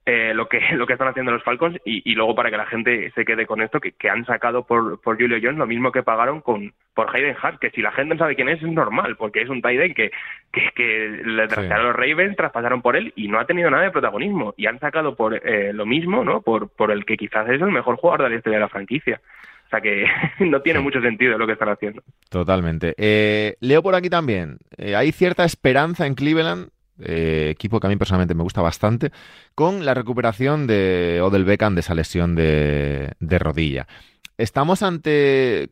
eh, 0.08 0.32
lo 0.34 0.48
que 0.48 0.60
lo 0.76 0.86
que 0.86 0.92
están 0.92 1.08
haciendo 1.08 1.32
los 1.32 1.42
Falcons 1.42 1.76
y, 1.84 2.14
luego 2.14 2.36
para 2.36 2.48
que 2.50 2.56
la 2.56 2.66
gente 2.66 3.10
se 3.10 3.24
quede 3.24 3.44
con 3.44 3.60
esto 3.60 3.80
que, 3.80 3.92
que, 3.92 4.08
han 4.08 4.24
sacado 4.24 4.64
por, 4.64 5.00
por 5.00 5.20
Julio 5.20 5.38
Jones 5.42 5.58
lo 5.58 5.66
mismo 5.66 5.90
que 5.90 6.04
pagaron 6.04 6.40
con 6.40 6.72
por 6.94 7.14
Hayden 7.14 7.36
Hart 7.42 7.58
que 7.58 7.70
si 7.70 7.82
la 7.82 7.90
gente 7.90 8.14
no 8.14 8.20
sabe 8.20 8.36
quién 8.36 8.48
es 8.48 8.62
es 8.62 8.70
normal 8.70 9.16
porque 9.16 9.42
es 9.42 9.48
un 9.48 9.60
tight 9.60 9.80
end 9.80 9.94
que, 9.96 10.12
que, 10.52 10.70
que 10.76 11.22
le 11.24 11.48
trajeron 11.48 11.88
los 11.88 11.96
Ravens 11.96 12.36
traspasaron 12.36 12.82
por 12.82 12.96
él 12.96 13.12
y 13.16 13.26
no 13.26 13.40
ha 13.40 13.46
tenido 13.46 13.68
nada 13.68 13.82
de 13.82 13.90
protagonismo 13.90 14.54
y 14.56 14.66
han 14.66 14.78
sacado 14.78 15.16
por 15.16 15.34
eh, 15.34 15.72
lo 15.72 15.84
mismo 15.84 16.24
no 16.24 16.40
por 16.40 16.68
por 16.68 16.92
el 16.92 17.04
que 17.04 17.16
quizás 17.16 17.48
es 17.48 17.60
el 17.60 17.72
mejor 17.72 17.96
jugador 17.96 18.22
de 18.22 18.30
la 18.30 18.36
historia 18.36 18.58
de 18.58 18.64
la 18.64 18.68
franquicia 18.68 19.20
o 19.66 19.68
sea 19.68 19.80
que 19.80 20.06
no 20.38 20.62
tiene 20.62 20.78
mucho 20.78 21.00
sentido 21.00 21.36
lo 21.36 21.46
que 21.48 21.54
están 21.54 21.70
haciendo. 21.70 22.00
Totalmente. 22.30 22.94
Eh, 22.96 23.56
leo 23.58 23.82
por 23.82 23.96
aquí 23.96 24.08
también. 24.08 24.58
hay 24.78 25.10
cierta 25.10 25.44
esperanza 25.44 26.06
en 26.06 26.14
Cleveland 26.14 26.68
eh, 27.00 27.48
equipo 27.50 27.80
que 27.80 27.86
a 27.86 27.90
mí 27.90 27.96
personalmente 27.96 28.34
me 28.34 28.42
gusta 28.42 28.62
bastante, 28.62 29.12
con 29.54 29.84
la 29.84 29.94
recuperación 29.94 30.66
de 30.66 31.20
Odell 31.22 31.44
Beckham 31.44 31.74
de 31.74 31.80
esa 31.80 31.94
lesión 31.94 32.34
de, 32.34 33.14
rodilla. 33.20 33.86
Estamos 34.38 34.82
ante. 34.82 35.70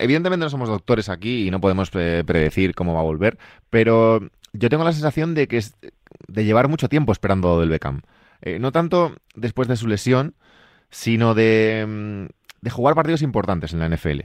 Evidentemente 0.00 0.44
no 0.44 0.50
somos 0.50 0.68
doctores 0.68 1.08
aquí 1.08 1.46
y 1.46 1.50
no 1.50 1.60
podemos 1.60 1.90
predecir 1.90 2.74
cómo 2.74 2.94
va 2.94 3.00
a 3.00 3.04
volver, 3.04 3.38
pero 3.68 4.20
yo 4.52 4.68
tengo 4.68 4.84
la 4.84 4.92
sensación 4.92 5.34
de 5.34 5.46
que 5.48 5.58
es 5.58 5.74
de 6.28 6.44
llevar 6.44 6.68
mucho 6.68 6.88
tiempo 6.88 7.12
esperando 7.12 7.48
a 7.48 7.54
Odell 7.54 7.68
Beckham. 7.68 8.02
Eh, 8.40 8.58
no 8.58 8.72
tanto 8.72 9.14
después 9.34 9.68
de 9.68 9.76
su 9.76 9.86
lesión, 9.86 10.34
sino 10.90 11.34
de, 11.34 11.84
mm, 11.86 12.26
de 12.60 12.70
jugar 12.70 12.94
partidos 12.94 13.22
importantes 13.22 13.72
en 13.72 13.80
la 13.80 13.86
NFL. 13.86 14.22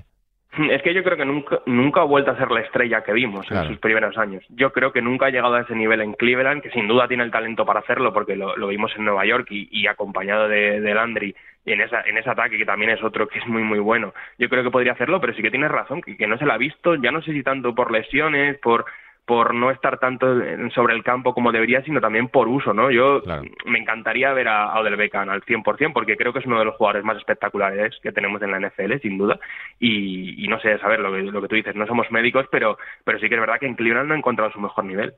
Es 0.71 0.81
que 0.81 0.93
yo 0.93 1.03
creo 1.03 1.17
que 1.17 1.25
nunca, 1.25 1.59
nunca 1.65 2.01
ha 2.01 2.05
vuelto 2.05 2.31
a 2.31 2.37
ser 2.37 2.51
la 2.51 2.61
estrella 2.61 3.03
que 3.03 3.13
vimos 3.13 3.49
en 3.51 3.67
sus 3.67 3.79
primeros 3.79 4.17
años. 4.17 4.43
Yo 4.49 4.71
creo 4.71 4.91
que 4.91 5.01
nunca 5.01 5.27
ha 5.27 5.29
llegado 5.29 5.55
a 5.55 5.61
ese 5.61 5.75
nivel 5.75 6.01
en 6.01 6.13
Cleveland, 6.13 6.61
que 6.61 6.71
sin 6.71 6.87
duda 6.87 7.07
tiene 7.07 7.23
el 7.23 7.31
talento 7.31 7.65
para 7.65 7.81
hacerlo, 7.81 8.13
porque 8.13 8.35
lo, 8.35 8.67
vimos 8.67 8.91
en 8.95 9.05
Nueva 9.05 9.25
York 9.25 9.47
y, 9.49 9.87
acompañado 9.87 10.47
de, 10.47 10.81
de, 10.81 10.93
Landry 10.93 11.35
y 11.65 11.71
en, 11.71 11.81
esa, 11.81 12.01
en 12.01 12.17
ese 12.17 12.29
ataque, 12.29 12.57
que 12.57 12.65
también 12.65 12.91
es 12.91 13.03
otro 13.03 13.27
que 13.27 13.39
es 13.39 13.47
muy, 13.47 13.63
muy 13.63 13.79
bueno. 13.79 14.13
Yo 14.37 14.49
creo 14.49 14.63
que 14.63 14.71
podría 14.71 14.93
hacerlo, 14.93 15.21
pero 15.21 15.33
sí 15.33 15.41
que 15.41 15.51
tienes 15.51 15.71
razón, 15.71 16.01
que, 16.01 16.17
que 16.17 16.27
no 16.27 16.37
se 16.37 16.45
la 16.45 16.55
ha 16.55 16.57
visto, 16.57 16.95
ya 16.95 17.11
no 17.11 17.21
sé 17.21 17.31
si 17.33 17.43
tanto 17.43 17.73
por 17.73 17.91
lesiones, 17.91 18.57
por 18.59 18.85
por 19.27 19.53
no 19.53 19.71
estar 19.71 19.99
tanto 19.99 20.25
sobre 20.73 20.95
el 20.95 21.03
campo 21.03 21.33
como 21.33 21.51
debería, 21.51 21.83
sino 21.83 21.99
también 21.99 22.29
por 22.29 22.47
uso, 22.47 22.73
¿no? 22.73 22.89
Yo 22.89 23.21
me 23.65 23.77
encantaría 23.77 24.31
ver 24.31 24.47
a, 24.47 24.79
Odell 24.79 24.95
Beckham 24.95 25.29
al 25.29 25.43
100%, 25.43 25.91
porque 25.91 26.15
creo 26.15 26.31
que 26.31 26.39
es 26.39 26.45
uno 26.45 26.59
de 26.59 26.63
los 26.63 26.75
jugadores 26.75 27.03
más 27.03 27.17
espectaculares 27.17 27.93
que 28.01 28.13
tenemos 28.13 28.41
en 28.41 28.51
la 28.51 28.59
NFL, 28.61 29.01
sin 29.01 29.17
duda, 29.17 29.37
y, 29.81 30.47
no 30.47 30.61
sé, 30.61 30.79
saber 30.79 31.01
lo 31.01 31.11
que, 31.11 31.23
lo 31.23 31.41
que 31.41 31.47
tú 31.49 31.55
dices, 31.55 31.75
no 31.75 31.85
somos 31.85 32.09
médicos, 32.09 32.45
pero, 32.49 32.77
pero 33.03 33.19
sí 33.19 33.27
que 33.27 33.35
es 33.35 33.41
verdad 33.41 33.59
que 33.59 33.65
en 33.65 33.75
Cleveland 33.75 34.07
no 34.07 34.13
ha 34.13 34.17
encontrado 34.17 34.49
su 34.53 34.61
mejor 34.61 34.85
nivel. 34.85 35.13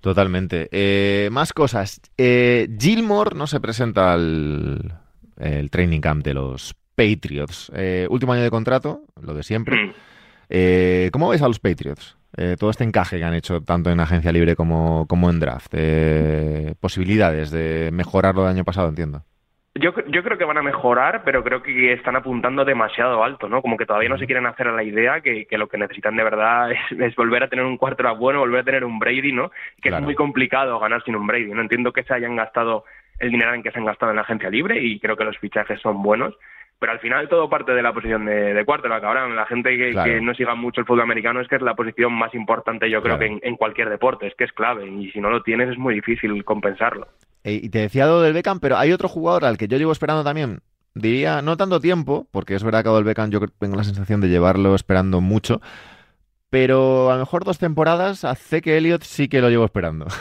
Totalmente. 0.00 0.68
Eh, 0.72 1.28
más 1.30 1.52
cosas. 1.52 2.00
Eh, 2.18 2.66
Gilmore 2.78 3.36
no 3.36 3.46
se 3.46 3.60
presenta 3.60 4.12
al 4.12 4.92
el 5.38 5.70
training 5.70 6.00
camp 6.00 6.24
de 6.24 6.34
los 6.34 6.74
Patriots. 6.96 7.70
Eh, 7.76 8.08
último 8.10 8.32
año 8.32 8.42
de 8.42 8.50
contrato, 8.50 9.02
lo 9.22 9.34
de 9.34 9.44
siempre. 9.44 9.76
Mm. 9.76 11.10
¿Cómo 11.12 11.28
ves 11.28 11.42
a 11.42 11.48
los 11.48 11.60
Patriots? 11.60 12.18
Eh, 12.36 12.56
todo 12.58 12.70
este 12.70 12.84
encaje 12.84 13.18
que 13.18 13.24
han 13.24 13.34
hecho 13.34 13.60
tanto 13.60 13.90
en 13.90 14.00
agencia 14.00 14.32
libre 14.32 14.56
como, 14.56 15.06
como 15.06 15.30
en 15.30 15.40
draft? 15.40 15.72
Eh, 15.72 16.74
posibilidades 16.80 17.50
de 17.50 17.90
mejorarlo 17.92 18.42
del 18.42 18.50
año 18.50 18.64
pasado, 18.64 18.88
entiendo. 18.88 19.22
Yo, 19.76 19.92
yo 20.06 20.22
creo 20.22 20.38
que 20.38 20.44
van 20.44 20.58
a 20.58 20.62
mejorar, 20.62 21.22
pero 21.24 21.42
creo 21.42 21.60
que 21.60 21.92
están 21.92 22.14
apuntando 22.14 22.64
demasiado 22.64 23.24
alto, 23.24 23.48
¿no? 23.48 23.60
Como 23.60 23.76
que 23.76 23.86
todavía 23.86 24.08
no 24.08 24.18
se 24.18 24.26
quieren 24.26 24.46
hacer 24.46 24.68
a 24.68 24.72
la 24.72 24.84
idea 24.84 25.20
que, 25.20 25.46
que 25.46 25.58
lo 25.58 25.66
que 25.66 25.78
necesitan 25.78 26.14
de 26.14 26.22
verdad 26.22 26.70
es, 26.90 27.16
volver 27.16 27.42
a 27.42 27.48
tener 27.48 27.64
un 27.64 27.76
cuarto 27.76 28.04
bueno, 28.16 28.38
volver 28.38 28.60
a 28.60 28.64
tener 28.64 28.84
un 28.84 29.00
Brady, 29.00 29.32
¿no? 29.32 29.50
Que 29.82 29.88
es 29.88 30.00
muy 30.00 30.14
complicado 30.14 30.78
ganar 30.78 31.02
sin 31.02 31.16
un 31.16 31.26
Brady. 31.26 31.52
No 31.52 31.62
entiendo 31.62 31.92
que 31.92 32.04
se 32.04 32.14
hayan 32.14 32.36
gastado 32.36 32.84
el 33.18 33.32
dinero 33.32 33.52
en 33.52 33.64
que 33.64 33.72
se 33.72 33.78
han 33.78 33.84
gastado 33.84 34.12
en 34.12 34.16
la 34.16 34.22
agencia 34.22 34.48
libre 34.48 34.80
y 34.80 35.00
creo 35.00 35.16
que 35.16 35.24
los 35.24 35.38
fichajes 35.38 35.80
son 35.80 36.02
buenos 36.02 36.34
pero 36.84 36.92
al 36.92 37.00
final 37.00 37.30
todo 37.30 37.48
parte 37.48 37.72
de 37.72 37.80
la 37.80 37.94
posición 37.94 38.26
de, 38.26 38.52
de 38.52 38.64
quarterback. 38.66 39.02
Ahora, 39.04 39.26
la 39.26 39.46
gente 39.46 39.70
que, 39.70 40.20
no 40.20 40.34
siga 40.34 40.54
mucho 40.54 40.82
el 40.82 40.86
fútbol 40.86 41.00
americano 41.00 41.40
es 41.40 41.48
que 41.48 41.56
es 41.56 41.62
la 41.62 41.74
posición 41.74 42.12
más 42.12 42.34
importante, 42.34 42.90
yo 42.90 43.00
creo 43.00 43.18
que 43.18 43.38
en, 43.40 43.56
cualquier 43.56 43.88
deporte, 43.88 44.26
es 44.26 44.34
que 44.34 44.44
es 44.44 44.52
clave 44.52 44.86
y 44.86 45.10
si 45.10 45.18
no 45.18 45.30
lo 45.30 45.42
tienes 45.42 45.70
es 45.70 45.78
muy 45.78 45.94
difícil 45.94 46.44
compensarlo. 46.44 47.08
Eh, 47.42 47.58
y 47.62 47.70
te 47.70 47.78
decía 47.78 48.04
lo 48.04 48.20
del 48.20 48.34
Beckham, 48.34 48.60
pero 48.60 48.76
hay 48.76 48.92
otro 48.92 49.08
jugador 49.08 49.46
al 49.46 49.56
que 49.56 49.66
yo 49.66 49.78
llevo 49.78 49.92
esperando 49.92 50.24
también, 50.24 50.58
diría, 50.92 51.40
no 51.40 51.56
tanto 51.56 51.80
tiempo, 51.80 52.26
porque 52.30 52.54
es 52.54 52.62
verdad 52.62 52.84
que 52.84 52.94
el 52.94 53.04
Beckham 53.04 53.30
yo 53.30 53.40
tengo 53.58 53.76
la 53.76 53.84
sensación 53.84 54.20
de 54.20 54.28
llevarlo 54.28 54.74
esperando 54.74 55.22
mucho, 55.22 55.62
pero 56.54 57.10
a 57.10 57.14
lo 57.14 57.18
mejor 57.18 57.44
dos 57.44 57.58
temporadas 57.58 58.24
a 58.24 58.36
que 58.62 58.76
Elliott 58.76 59.02
sí 59.02 59.26
que 59.26 59.40
lo 59.40 59.50
llevo 59.50 59.64
esperando. 59.64 60.06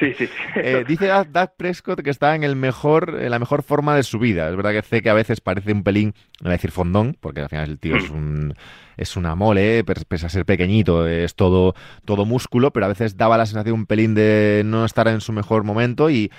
Sí, 0.00 0.12
sí, 0.14 0.26
sí. 0.26 0.32
Eh, 0.56 0.84
dice 0.88 1.06
Doug 1.06 1.50
Prescott 1.56 2.02
que 2.02 2.10
está 2.10 2.34
en 2.34 2.42
el 2.42 2.56
mejor, 2.56 3.20
en 3.20 3.30
la 3.30 3.38
mejor 3.38 3.62
forma 3.62 3.94
de 3.94 4.02
su 4.02 4.18
vida. 4.18 4.48
Es 4.48 4.56
verdad 4.56 4.72
que 4.72 4.82
sé 4.82 5.00
que 5.00 5.10
a 5.10 5.14
veces 5.14 5.40
parece 5.40 5.72
un 5.72 5.84
pelín, 5.84 6.14
no 6.40 6.46
voy 6.46 6.50
a 6.50 6.52
decir 6.54 6.72
fondón, 6.72 7.16
porque 7.20 7.42
al 7.42 7.48
final 7.48 7.70
el 7.70 7.78
tío 7.78 7.96
es 7.96 8.10
mm. 8.10 8.14
un 8.16 8.54
es 8.96 9.16
una 9.16 9.36
mole, 9.36 9.84
pese 9.84 10.26
a 10.26 10.28
ser 10.28 10.44
pequeñito, 10.44 11.06
es 11.06 11.36
todo, 11.36 11.74
todo 12.04 12.24
músculo, 12.24 12.72
pero 12.72 12.86
a 12.86 12.88
veces 12.88 13.16
daba 13.16 13.38
la 13.38 13.46
sensación 13.46 13.76
un 13.76 13.86
pelín 13.86 14.16
de 14.16 14.62
no 14.64 14.84
estar 14.84 15.06
en 15.06 15.20
su 15.20 15.32
mejor 15.32 15.62
momento 15.62 16.10
y 16.10 16.32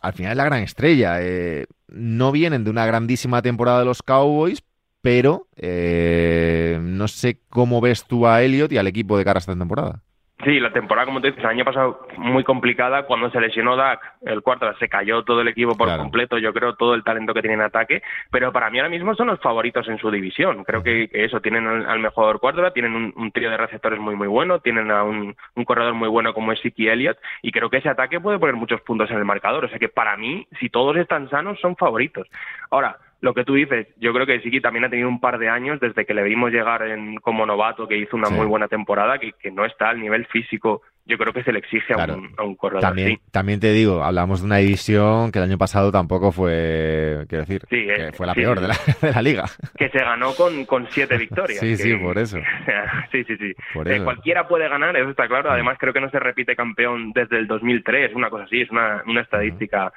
al 0.00 0.14
final 0.14 0.32
es 0.32 0.36
la 0.38 0.44
gran 0.44 0.62
estrella. 0.62 1.18
Eh, 1.20 1.66
no 1.88 2.32
vienen 2.32 2.64
de 2.64 2.70
una 2.70 2.86
grandísima 2.86 3.42
temporada 3.42 3.80
de 3.80 3.84
los 3.84 4.02
Cowboys, 4.02 4.62
pero 5.02 5.46
eh, 5.56 6.78
no 6.80 7.08
sé 7.08 7.40
cómo 7.48 7.80
ves 7.80 8.04
tú 8.04 8.26
a 8.26 8.42
Elliot 8.42 8.72
y 8.72 8.78
al 8.78 8.86
equipo 8.86 9.16
de 9.16 9.24
cara 9.24 9.38
a 9.38 9.40
esta 9.40 9.56
temporada. 9.56 10.02
Sí, 10.44 10.58
la 10.58 10.72
temporada, 10.72 11.04
como 11.04 11.20
te 11.20 11.28
dices, 11.28 11.44
el 11.44 11.50
año 11.50 11.64
pasado 11.66 12.06
muy 12.16 12.44
complicada. 12.44 13.02
Cuando 13.02 13.30
se 13.30 13.40
lesionó 13.40 13.76
Dak, 13.76 14.00
el 14.22 14.40
cuarto, 14.40 14.72
se 14.78 14.88
cayó 14.88 15.22
todo 15.22 15.42
el 15.42 15.48
equipo 15.48 15.76
por 15.76 15.94
completo. 15.98 16.38
Yo 16.38 16.54
creo 16.54 16.76
todo 16.76 16.94
el 16.94 17.04
talento 17.04 17.34
que 17.34 17.42
tiene 17.42 17.56
en 17.56 17.60
ataque. 17.60 18.02
Pero 18.30 18.50
para 18.50 18.70
mí 18.70 18.78
ahora 18.78 18.88
mismo 18.88 19.14
son 19.14 19.26
los 19.26 19.40
favoritos 19.40 19.86
en 19.88 19.98
su 19.98 20.10
división. 20.10 20.64
Creo 20.64 20.82
que, 20.82 21.10
eso, 21.12 21.40
tienen 21.40 21.66
al, 21.66 21.98
mejor 21.98 22.40
cuarto, 22.40 22.72
tienen 22.72 23.12
un, 23.14 23.32
trío 23.32 23.50
de 23.50 23.58
receptores 23.58 24.00
muy, 24.00 24.16
muy 24.16 24.28
bueno, 24.28 24.60
tienen 24.60 24.90
a 24.90 25.04
un, 25.04 25.36
corredor 25.66 25.92
muy 25.92 26.08
bueno 26.08 26.32
como 26.32 26.52
es 26.52 26.60
Siki 26.60 26.88
Elliott. 26.88 27.18
Y 27.42 27.52
creo 27.52 27.68
que 27.68 27.78
ese 27.78 27.90
ataque 27.90 28.18
puede 28.18 28.38
poner 28.38 28.54
muchos 28.54 28.80
puntos 28.80 29.10
en 29.10 29.18
el 29.18 29.26
marcador. 29.26 29.66
O 29.66 29.68
sea 29.68 29.78
que 29.78 29.90
para 29.90 30.16
mí, 30.16 30.46
si 30.58 30.70
todos 30.70 30.96
están 30.96 31.28
sanos, 31.28 31.60
son 31.60 31.76
favoritos. 31.76 32.26
Ahora, 32.70 32.96
lo 33.20 33.34
que 33.34 33.44
tú 33.44 33.54
dices, 33.54 33.88
yo 33.98 34.12
creo 34.12 34.26
que 34.26 34.40
Siki 34.40 34.60
también 34.60 34.84
ha 34.84 34.90
tenido 34.90 35.08
un 35.08 35.20
par 35.20 35.38
de 35.38 35.48
años 35.48 35.78
desde 35.78 36.06
que 36.06 36.14
le 36.14 36.22
vimos 36.22 36.50
llegar 36.50 36.82
en, 36.82 37.16
como 37.16 37.44
novato, 37.44 37.86
que 37.86 37.98
hizo 37.98 38.16
una 38.16 38.30
muy 38.30 38.46
buena 38.46 38.66
temporada, 38.66 39.18
que, 39.18 39.32
que, 39.32 39.50
no 39.50 39.66
está 39.66 39.90
al 39.90 40.00
nivel 40.00 40.26
físico. 40.26 40.82
Yo 41.04 41.18
creo 41.18 41.32
que 41.32 41.42
se 41.42 41.52
le 41.52 41.58
exige 41.58 41.92
a, 41.92 42.04
un, 42.14 42.32
a 42.38 42.44
un 42.44 42.54
corredor. 42.54 42.82
También, 42.82 43.18
también 43.30 43.58
te 43.60 43.72
digo, 43.72 44.02
hablamos 44.02 44.40
de 44.40 44.46
una 44.46 44.58
división 44.58 45.32
que 45.32 45.38
el 45.38 45.44
año 45.44 45.58
pasado 45.58 45.90
tampoco 45.90 46.30
fue, 46.30 47.24
quiero 47.28 47.44
decir, 47.44 47.62
que 47.68 47.94
eh, 47.94 48.12
fue 48.12 48.26
la 48.26 48.34
peor 48.34 48.60
de, 48.60 48.68
la, 48.68 48.76
de, 49.02 49.12
la, 49.12 49.20
liga. 49.20 49.44
Que 49.76 49.90
se 49.90 49.98
ganó 49.98 50.32
con, 50.34 50.64
con 50.64 50.86
siete 50.90 51.16
victorias. 51.18 51.58
sí, 51.60 51.76
sí, 51.76 51.94
por 51.96 52.16
eso. 52.16 52.38
sí, 53.12 53.24
sí, 53.24 53.36
sí. 53.36 53.52
Eh, 53.86 54.00
cualquiera 54.02 54.46
puede 54.48 54.68
ganar, 54.68 54.96
eso 54.96 55.10
está 55.10 55.26
claro. 55.26 55.50
Además, 55.50 55.76
creo 55.78 55.92
que 55.92 56.00
no 56.00 56.10
se 56.10 56.20
repite 56.20 56.56
campeón 56.56 57.12
desde 57.12 57.38
el 57.38 57.46
2003, 57.46 58.14
una 58.14 58.30
cosa 58.30 58.44
así, 58.44 58.62
es 58.62 58.70
una, 58.70 59.02
una 59.06 59.20
estadística 59.20 59.92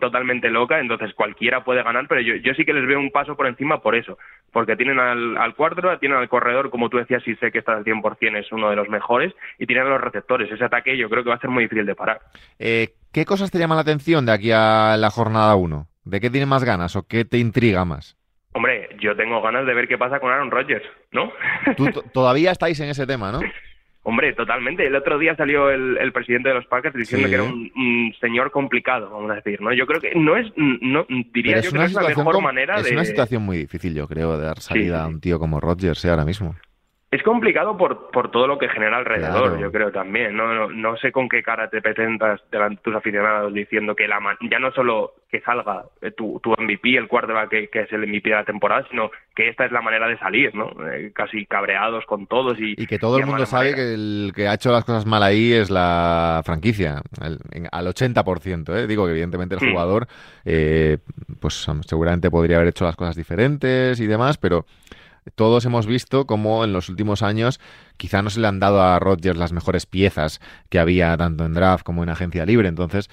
totalmente 0.00 0.50
loca, 0.50 0.80
entonces 0.80 1.14
cualquiera 1.14 1.64
puede 1.64 1.82
ganar, 1.82 2.06
pero 2.08 2.20
yo, 2.20 2.34
yo 2.36 2.54
sí 2.54 2.64
que 2.64 2.72
les 2.72 2.86
veo 2.86 2.98
un 2.98 3.10
paso 3.10 3.36
por 3.36 3.46
encima 3.46 3.80
por 3.80 3.94
eso, 3.94 4.18
porque 4.52 4.76
tienen 4.76 4.98
al, 4.98 5.36
al 5.36 5.54
cuarto, 5.54 5.82
tienen 5.98 6.18
al 6.18 6.28
corredor, 6.28 6.70
como 6.70 6.88
tú 6.88 6.98
decías, 6.98 7.26
y 7.26 7.36
sé 7.36 7.52
que 7.52 7.58
está 7.58 7.72
al 7.72 7.84
100%, 7.84 8.36
es 8.38 8.50
uno 8.52 8.70
de 8.70 8.76
los 8.76 8.88
mejores, 8.88 9.32
y 9.58 9.66
tienen 9.66 9.86
a 9.86 9.90
los 9.90 10.00
receptores. 10.00 10.50
Ese 10.50 10.64
ataque 10.64 10.96
yo 10.96 11.08
creo 11.08 11.22
que 11.22 11.30
va 11.30 11.36
a 11.36 11.40
ser 11.40 11.50
muy 11.50 11.64
difícil 11.64 11.86
de 11.86 11.94
parar. 11.94 12.20
Eh, 12.58 12.88
¿Qué 13.12 13.24
cosas 13.24 13.50
te 13.50 13.58
llaman 13.58 13.76
la 13.76 13.82
atención 13.82 14.26
de 14.26 14.32
aquí 14.32 14.50
a 14.52 14.96
la 14.96 15.10
jornada 15.10 15.54
1? 15.54 15.86
¿De 16.04 16.20
qué 16.20 16.30
tienes 16.30 16.48
más 16.48 16.64
ganas 16.64 16.96
o 16.96 17.06
qué 17.06 17.24
te 17.24 17.38
intriga 17.38 17.84
más? 17.84 18.16
Hombre, 18.52 18.88
yo 19.00 19.14
tengo 19.14 19.40
ganas 19.40 19.64
de 19.64 19.74
ver 19.74 19.86
qué 19.86 19.96
pasa 19.96 20.18
con 20.18 20.32
Aaron 20.32 20.50
Rodgers, 20.50 20.84
¿no? 21.12 21.32
todavía 22.12 22.50
estáis 22.50 22.80
en 22.80 22.88
ese 22.88 23.06
tema, 23.06 23.30
¿no? 23.30 23.40
Hombre, 24.10 24.32
totalmente. 24.32 24.84
El 24.84 24.96
otro 24.96 25.20
día 25.20 25.36
salió 25.36 25.70
el, 25.70 26.12
presidente 26.12 26.48
de 26.48 26.56
los 26.56 26.66
Packers 26.66 26.96
diciendo 26.96 27.28
que 27.28 27.34
era 27.34 27.44
un, 27.44 28.12
señor 28.20 28.50
complicado, 28.50 29.08
vamos 29.08 29.30
a 29.30 29.34
decir, 29.34 29.60
¿no? 29.60 29.72
Yo 29.72 29.86
creo 29.86 30.00
que 30.00 30.16
no 30.16 30.36
es, 30.36 30.52
no, 30.56 31.06
diría 31.32 31.60
yo 31.60 31.70
que 31.70 31.84
es 31.84 31.92
la 31.92 32.08
mejor 32.08 32.42
manera 32.42 32.82
de... 32.82 32.88
Es 32.88 32.90
una 32.92 33.04
situación 33.04 33.44
muy 33.44 33.56
difícil, 33.56 33.94
yo 33.94 34.08
creo, 34.08 34.36
de 34.36 34.46
dar 34.46 34.58
salida 34.58 35.04
a 35.04 35.06
un 35.06 35.20
tío 35.20 35.38
como 35.38 35.60
Rodgers 35.60 36.04
¿eh? 36.04 36.10
ahora 36.10 36.24
mismo. 36.24 36.56
Es 37.10 37.24
complicado 37.24 37.76
por, 37.76 38.12
por 38.12 38.30
todo 38.30 38.46
lo 38.46 38.56
que 38.56 38.68
genera 38.68 38.98
alrededor, 38.98 39.58
yo 39.58 39.72
creo 39.72 39.90
también. 39.90 40.36
¿no? 40.36 40.70
No, 40.70 40.96
sé 40.96 41.10
con 41.10 41.28
qué 41.28 41.42
cara 41.42 41.68
te 41.68 41.82
presentas 41.82 42.40
delante 42.52 42.76
de 42.76 42.82
tus 42.82 42.94
aficionados 42.94 43.52
diciendo 43.52 43.96
que 43.96 44.06
la 44.06 44.20
ya 44.48 44.60
no 44.60 44.70
solo 44.70 45.14
que 45.28 45.40
salga 45.40 45.86
eh, 46.02 46.12
tu, 46.12 46.38
tu 46.40 46.52
MVP, 46.52 46.96
el 46.96 47.08
quarterback 47.08 47.50
que, 47.50 47.68
que 47.68 47.80
es 47.80 47.92
el 47.92 48.06
MVP 48.06 48.28
de 48.28 48.36
la 48.36 48.44
temporada, 48.44 48.86
sino 48.88 49.10
que 49.34 49.48
esta 49.48 49.64
es 49.64 49.72
la 49.72 49.80
manera 49.80 50.06
de 50.06 50.18
salir, 50.18 50.54
¿no? 50.54 50.70
Eh, 50.88 51.10
casi 51.12 51.46
cabreados 51.46 52.04
con 52.06 52.28
todos 52.28 52.56
y... 52.60 52.74
Y 52.80 52.86
que 52.86 53.00
todo 53.00 53.18
el 53.18 53.26
mundo 53.26 53.44
sabe 53.44 53.74
que 53.74 53.94
el 53.94 54.32
que 54.32 54.46
ha 54.46 54.54
hecho 54.54 54.70
las 54.70 54.84
cosas 54.84 55.04
mal 55.04 55.24
ahí 55.24 55.52
es 55.52 55.68
la 55.68 56.42
franquicia, 56.44 57.02
al 57.20 57.86
80%, 57.86 58.76
¿eh? 58.76 58.86
Digo 58.86 59.06
que 59.06 59.12
evidentemente 59.12 59.56
el 59.56 59.66
hmm. 59.66 59.72
jugador, 59.72 60.06
eh, 60.44 60.98
pues 61.40 61.66
seguramente 61.86 62.30
podría 62.30 62.58
haber 62.58 62.68
hecho 62.68 62.84
las 62.84 62.94
cosas 62.94 63.16
diferentes 63.16 63.98
y 63.98 64.06
demás, 64.06 64.38
pero 64.38 64.64
todos 65.34 65.64
hemos 65.64 65.86
visto 65.86 66.26
cómo 66.26 66.64
en 66.64 66.72
los 66.72 66.88
últimos 66.88 67.22
años 67.22 67.60
quizá 67.96 68.22
no 68.22 68.30
se 68.30 68.40
le 68.40 68.46
han 68.46 68.60
dado 68.60 68.82
a 68.82 68.98
Rodgers 68.98 69.38
las 69.38 69.52
mejores 69.52 69.86
piezas 69.86 70.40
que 70.70 70.78
había 70.78 71.16
tanto 71.16 71.44
en 71.44 71.54
draft 71.54 71.84
como 71.84 72.02
en 72.02 72.08
agencia 72.08 72.46
libre. 72.46 72.68
Entonces, 72.68 73.08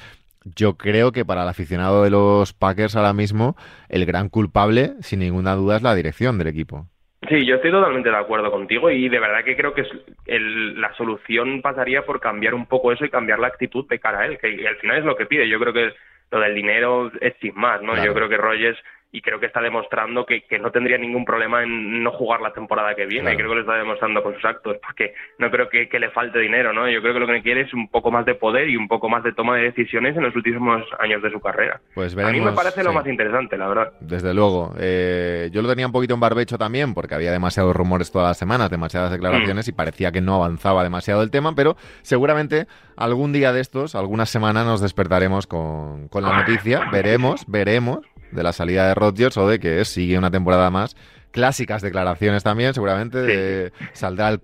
yo 0.55 0.77
creo 0.77 1.11
que 1.11 1.25
para 1.25 1.43
el 1.43 1.49
aficionado 1.49 2.03
de 2.03 2.09
los 2.09 2.53
Packers 2.53 2.95
ahora 2.95 3.13
mismo, 3.13 3.55
el 3.89 4.05
gran 4.05 4.29
culpable, 4.29 4.93
sin 5.01 5.19
ninguna 5.19 5.55
duda, 5.55 5.77
es 5.77 5.81
la 5.81 5.95
dirección 5.95 6.37
del 6.37 6.47
equipo. 6.47 6.87
Sí, 7.27 7.45
yo 7.45 7.55
estoy 7.55 7.71
totalmente 7.71 8.09
de 8.09 8.15
acuerdo 8.15 8.51
contigo 8.51 8.91
y 8.91 9.09
de 9.09 9.19
verdad 9.19 9.43
que 9.43 9.57
creo 9.57 9.73
que 9.73 9.83
la 10.27 10.93
solución 10.95 11.61
pasaría 11.61 12.05
por 12.05 12.19
cambiar 12.19 12.53
un 12.53 12.67
poco 12.67 12.91
eso 12.91 13.03
y 13.03 13.09
cambiar 13.09 13.39
la 13.39 13.47
actitud 13.47 13.87
de 13.87 13.99
cara 13.99 14.19
a 14.19 14.25
él, 14.27 14.37
que 14.37 14.67
al 14.67 14.77
final 14.77 14.99
es 14.99 15.03
lo 15.03 15.17
que 15.17 15.25
pide. 15.25 15.49
Yo 15.49 15.59
creo 15.59 15.73
que 15.73 15.93
lo 16.31 16.39
del 16.39 16.55
dinero 16.55 17.11
es 17.19 17.33
sin 17.41 17.55
más, 17.55 17.81
¿no? 17.81 18.01
Yo 18.01 18.13
creo 18.13 18.29
que 18.29 18.37
Rogers 18.37 18.77
y 19.11 19.21
creo 19.21 19.39
que 19.39 19.45
está 19.45 19.61
demostrando 19.61 20.25
que, 20.25 20.41
que, 20.41 20.59
no 20.59 20.69
tendría 20.71 20.97
ningún 20.97 21.23
problema 21.23 21.63
en 21.63 22.03
no 22.03 22.11
jugar 22.11 22.41
la 22.41 22.51
temporada 22.51 22.93
que 22.93 23.05
viene. 23.05 23.33
Y 23.33 23.37
creo 23.37 23.49
que 23.49 23.55
lo 23.55 23.61
está 23.61 23.75
demostrando 23.75 24.21
con 24.21 24.33
sus 24.35 24.43
actos, 24.43 24.77
porque 24.85 25.13
no 25.39 25.49
creo 25.49 25.69
que, 25.69 25.87
que, 25.87 25.99
le 25.99 26.09
falte 26.09 26.39
dinero, 26.39 26.73
¿no? 26.73 26.89
Yo 26.89 27.01
creo 27.01 27.13
que 27.13 27.19
lo 27.21 27.27
que 27.27 27.41
quiere 27.41 27.61
es 27.61 27.73
un 27.73 27.87
poco 27.87 28.11
más 28.11 28.25
de 28.25 28.35
poder 28.35 28.69
y 28.69 28.75
un 28.75 28.87
poco 28.87 29.07
más 29.07 29.23
de 29.23 29.31
toma 29.31 29.55
de 29.55 29.63
decisiones 29.63 30.15
en 30.17 30.23
los 30.23 30.35
últimos 30.35 30.83
años 30.99 31.21
de 31.21 31.31
su 31.31 31.39
carrera. 31.39 31.79
Pues 31.93 32.17
A 32.17 32.31
mí 32.31 32.41
me 32.41 32.51
parece 32.51 32.83
lo 32.83 32.91
más 32.91 33.07
interesante, 33.07 33.57
la 33.57 33.67
verdad. 33.69 33.93
Desde 34.01 34.33
luego. 34.33 34.73
Eh, 34.77 35.49
yo 35.53 35.61
lo 35.61 35.69
tenía 35.69 35.85
un 35.85 35.93
poquito 35.93 36.13
en 36.13 36.19
barbecho 36.19 36.57
también, 36.57 36.93
porque 36.93 37.15
había 37.15 37.31
demasiados 37.31 37.75
rumores 37.75 38.11
todas 38.11 38.27
las 38.27 38.37
semanas, 38.37 38.69
demasiadas 38.69 39.11
declaraciones 39.11 39.67
mm. 39.67 39.69
y 39.69 39.73
parecía 39.73 40.11
que 40.11 40.19
no 40.19 40.35
avanzaba 40.35 40.83
demasiado 40.83 41.23
el 41.23 41.31
tema, 41.31 41.55
pero 41.55 41.77
seguramente 42.01 42.67
algún 42.97 43.31
día 43.31 43.53
de 43.53 43.61
estos, 43.61 43.95
alguna 43.95 44.25
semana, 44.25 44.65
nos 44.65 44.81
despertaremos 44.81 45.47
con, 45.47 46.09
con 46.09 46.23
la 46.23 46.35
ah. 46.35 46.39
noticia. 46.39 46.89
Veremos, 46.91 47.45
veremos 47.47 48.01
de 48.31 48.43
la 48.43 48.53
salida 48.53 48.87
de 48.87 48.95
Rodgers 48.95 49.37
o 49.37 49.47
de 49.47 49.59
que 49.59 49.83
sigue 49.85 50.17
una 50.17 50.31
temporada 50.31 50.69
más. 50.69 50.95
Clásicas 51.31 51.81
declaraciones 51.81 52.43
también, 52.43 52.73
seguramente. 52.73 53.71
saldrá, 53.93 54.29
el, 54.29 54.39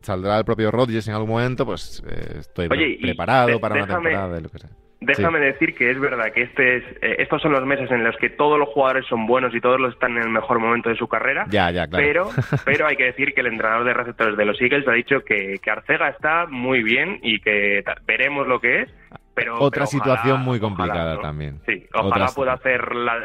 saldrá 0.00 0.38
el 0.38 0.44
propio 0.44 0.70
Rodgers 0.70 1.06
en 1.08 1.14
algún 1.14 1.30
momento, 1.30 1.66
pues 1.66 2.02
eh, 2.08 2.38
estoy 2.38 2.68
preparado 2.68 3.60
para 3.60 3.74
una 3.74 3.86
temporada 3.86 4.34
de 4.34 4.40
lo 4.40 4.48
que 4.48 4.58
sea. 4.60 4.70
Déjame 5.02 5.40
decir 5.40 5.74
que 5.74 5.90
es 5.90 5.98
verdad 5.98 6.30
que 6.30 6.42
este 6.42 6.76
es, 6.76 6.84
eh, 7.00 7.16
estos 7.20 7.40
son 7.40 7.52
los 7.52 7.64
meses 7.64 7.90
en 7.90 8.04
los 8.04 8.14
que 8.18 8.28
todos 8.28 8.58
los 8.58 8.68
jugadores 8.68 9.06
son 9.06 9.26
buenos 9.26 9.54
y 9.54 9.60
todos 9.60 9.80
los 9.80 9.94
están 9.94 10.12
en 10.12 10.24
el 10.24 10.28
mejor 10.28 10.58
momento 10.58 10.90
de 10.90 10.96
su 10.96 11.08
carrera. 11.08 11.46
Ya, 11.48 11.70
ya, 11.70 11.86
claro. 11.86 12.04
Pero, 12.04 12.30
pero 12.66 12.86
hay 12.86 12.96
que 12.96 13.04
decir 13.04 13.32
que 13.32 13.40
el 13.40 13.46
entrenador 13.46 13.86
de 13.86 13.94
receptores 13.94 14.36
de 14.36 14.44
los 14.44 14.60
Eagles 14.60 14.86
ha 14.86 14.92
dicho 14.92 15.20
que, 15.24 15.58
que 15.62 15.70
Arcega 15.70 16.10
está 16.10 16.46
muy 16.46 16.82
bien 16.82 17.18
y 17.22 17.40
que 17.40 17.82
veremos 18.06 18.46
lo 18.46 18.60
que 18.60 18.82
es 18.82 18.90
Pero, 19.34 19.58
Otra 19.60 19.86
situación 19.86 20.42
muy 20.42 20.60
complicada 20.60 21.18
también. 21.20 21.60
Sí, 21.66 21.86
ojalá 21.94 22.26
pueda 22.34 22.52
hacer 22.54 22.80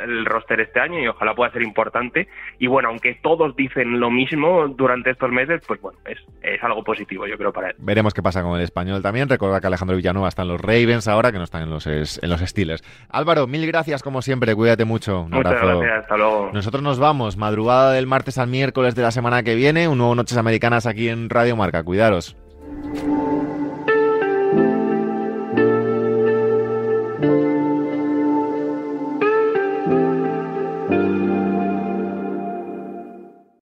el 0.05 0.25
roster 0.25 0.61
este 0.61 0.79
año 0.79 0.99
y 0.99 1.07
ojalá 1.07 1.33
pueda 1.33 1.51
ser 1.51 1.63
importante. 1.63 2.27
Y 2.57 2.67
bueno, 2.67 2.89
aunque 2.89 3.15
todos 3.15 3.55
dicen 3.55 3.99
lo 3.99 4.09
mismo 4.09 4.67
durante 4.67 5.11
estos 5.11 5.29
meses, 5.31 5.61
pues 5.67 5.81
bueno, 5.81 5.99
es, 6.05 6.19
es 6.41 6.63
algo 6.63 6.83
positivo, 6.83 7.27
yo 7.27 7.37
creo, 7.37 7.51
para 7.51 7.69
él. 7.69 7.75
Veremos 7.79 8.13
qué 8.13 8.21
pasa 8.21 8.43
con 8.43 8.55
el 8.55 8.63
español 8.63 9.01
también. 9.01 9.27
Recuerda 9.27 9.59
que 9.59 9.67
Alejandro 9.67 9.97
Villanueva 9.97 10.29
está 10.29 10.43
en 10.43 10.49
los 10.49 10.61
Ravens 10.61 11.07
ahora, 11.07 11.31
que 11.31 11.37
no 11.37 11.43
están 11.43 11.63
en 11.63 11.69
los, 11.71 11.85
en 11.87 12.29
los 12.29 12.39
Steelers. 12.39 12.83
Álvaro, 13.09 13.47
mil 13.47 13.65
gracias 13.67 14.01
como 14.01 14.21
siempre, 14.21 14.55
cuídate 14.55 14.85
mucho. 14.85 15.23
Un 15.23 15.31
Muchas 15.31 15.61
gracias, 15.61 15.99
hasta 16.01 16.17
luego. 16.17 16.51
Nosotros 16.53 16.83
nos 16.83 16.99
vamos, 16.99 17.35
madrugada 17.35 17.91
del 17.91 18.07
martes 18.07 18.37
al 18.37 18.47
miércoles 18.47 18.95
de 18.95 19.01
la 19.01 19.11
semana 19.11 19.43
que 19.43 19.55
viene, 19.55 19.87
un 19.87 19.97
nuevo 19.97 20.15
Noches 20.15 20.37
Americanas 20.37 20.85
aquí 20.85 21.09
en 21.09 21.29
Radio 21.29 21.55
Marca. 21.55 21.83
Cuidaros. 21.83 22.37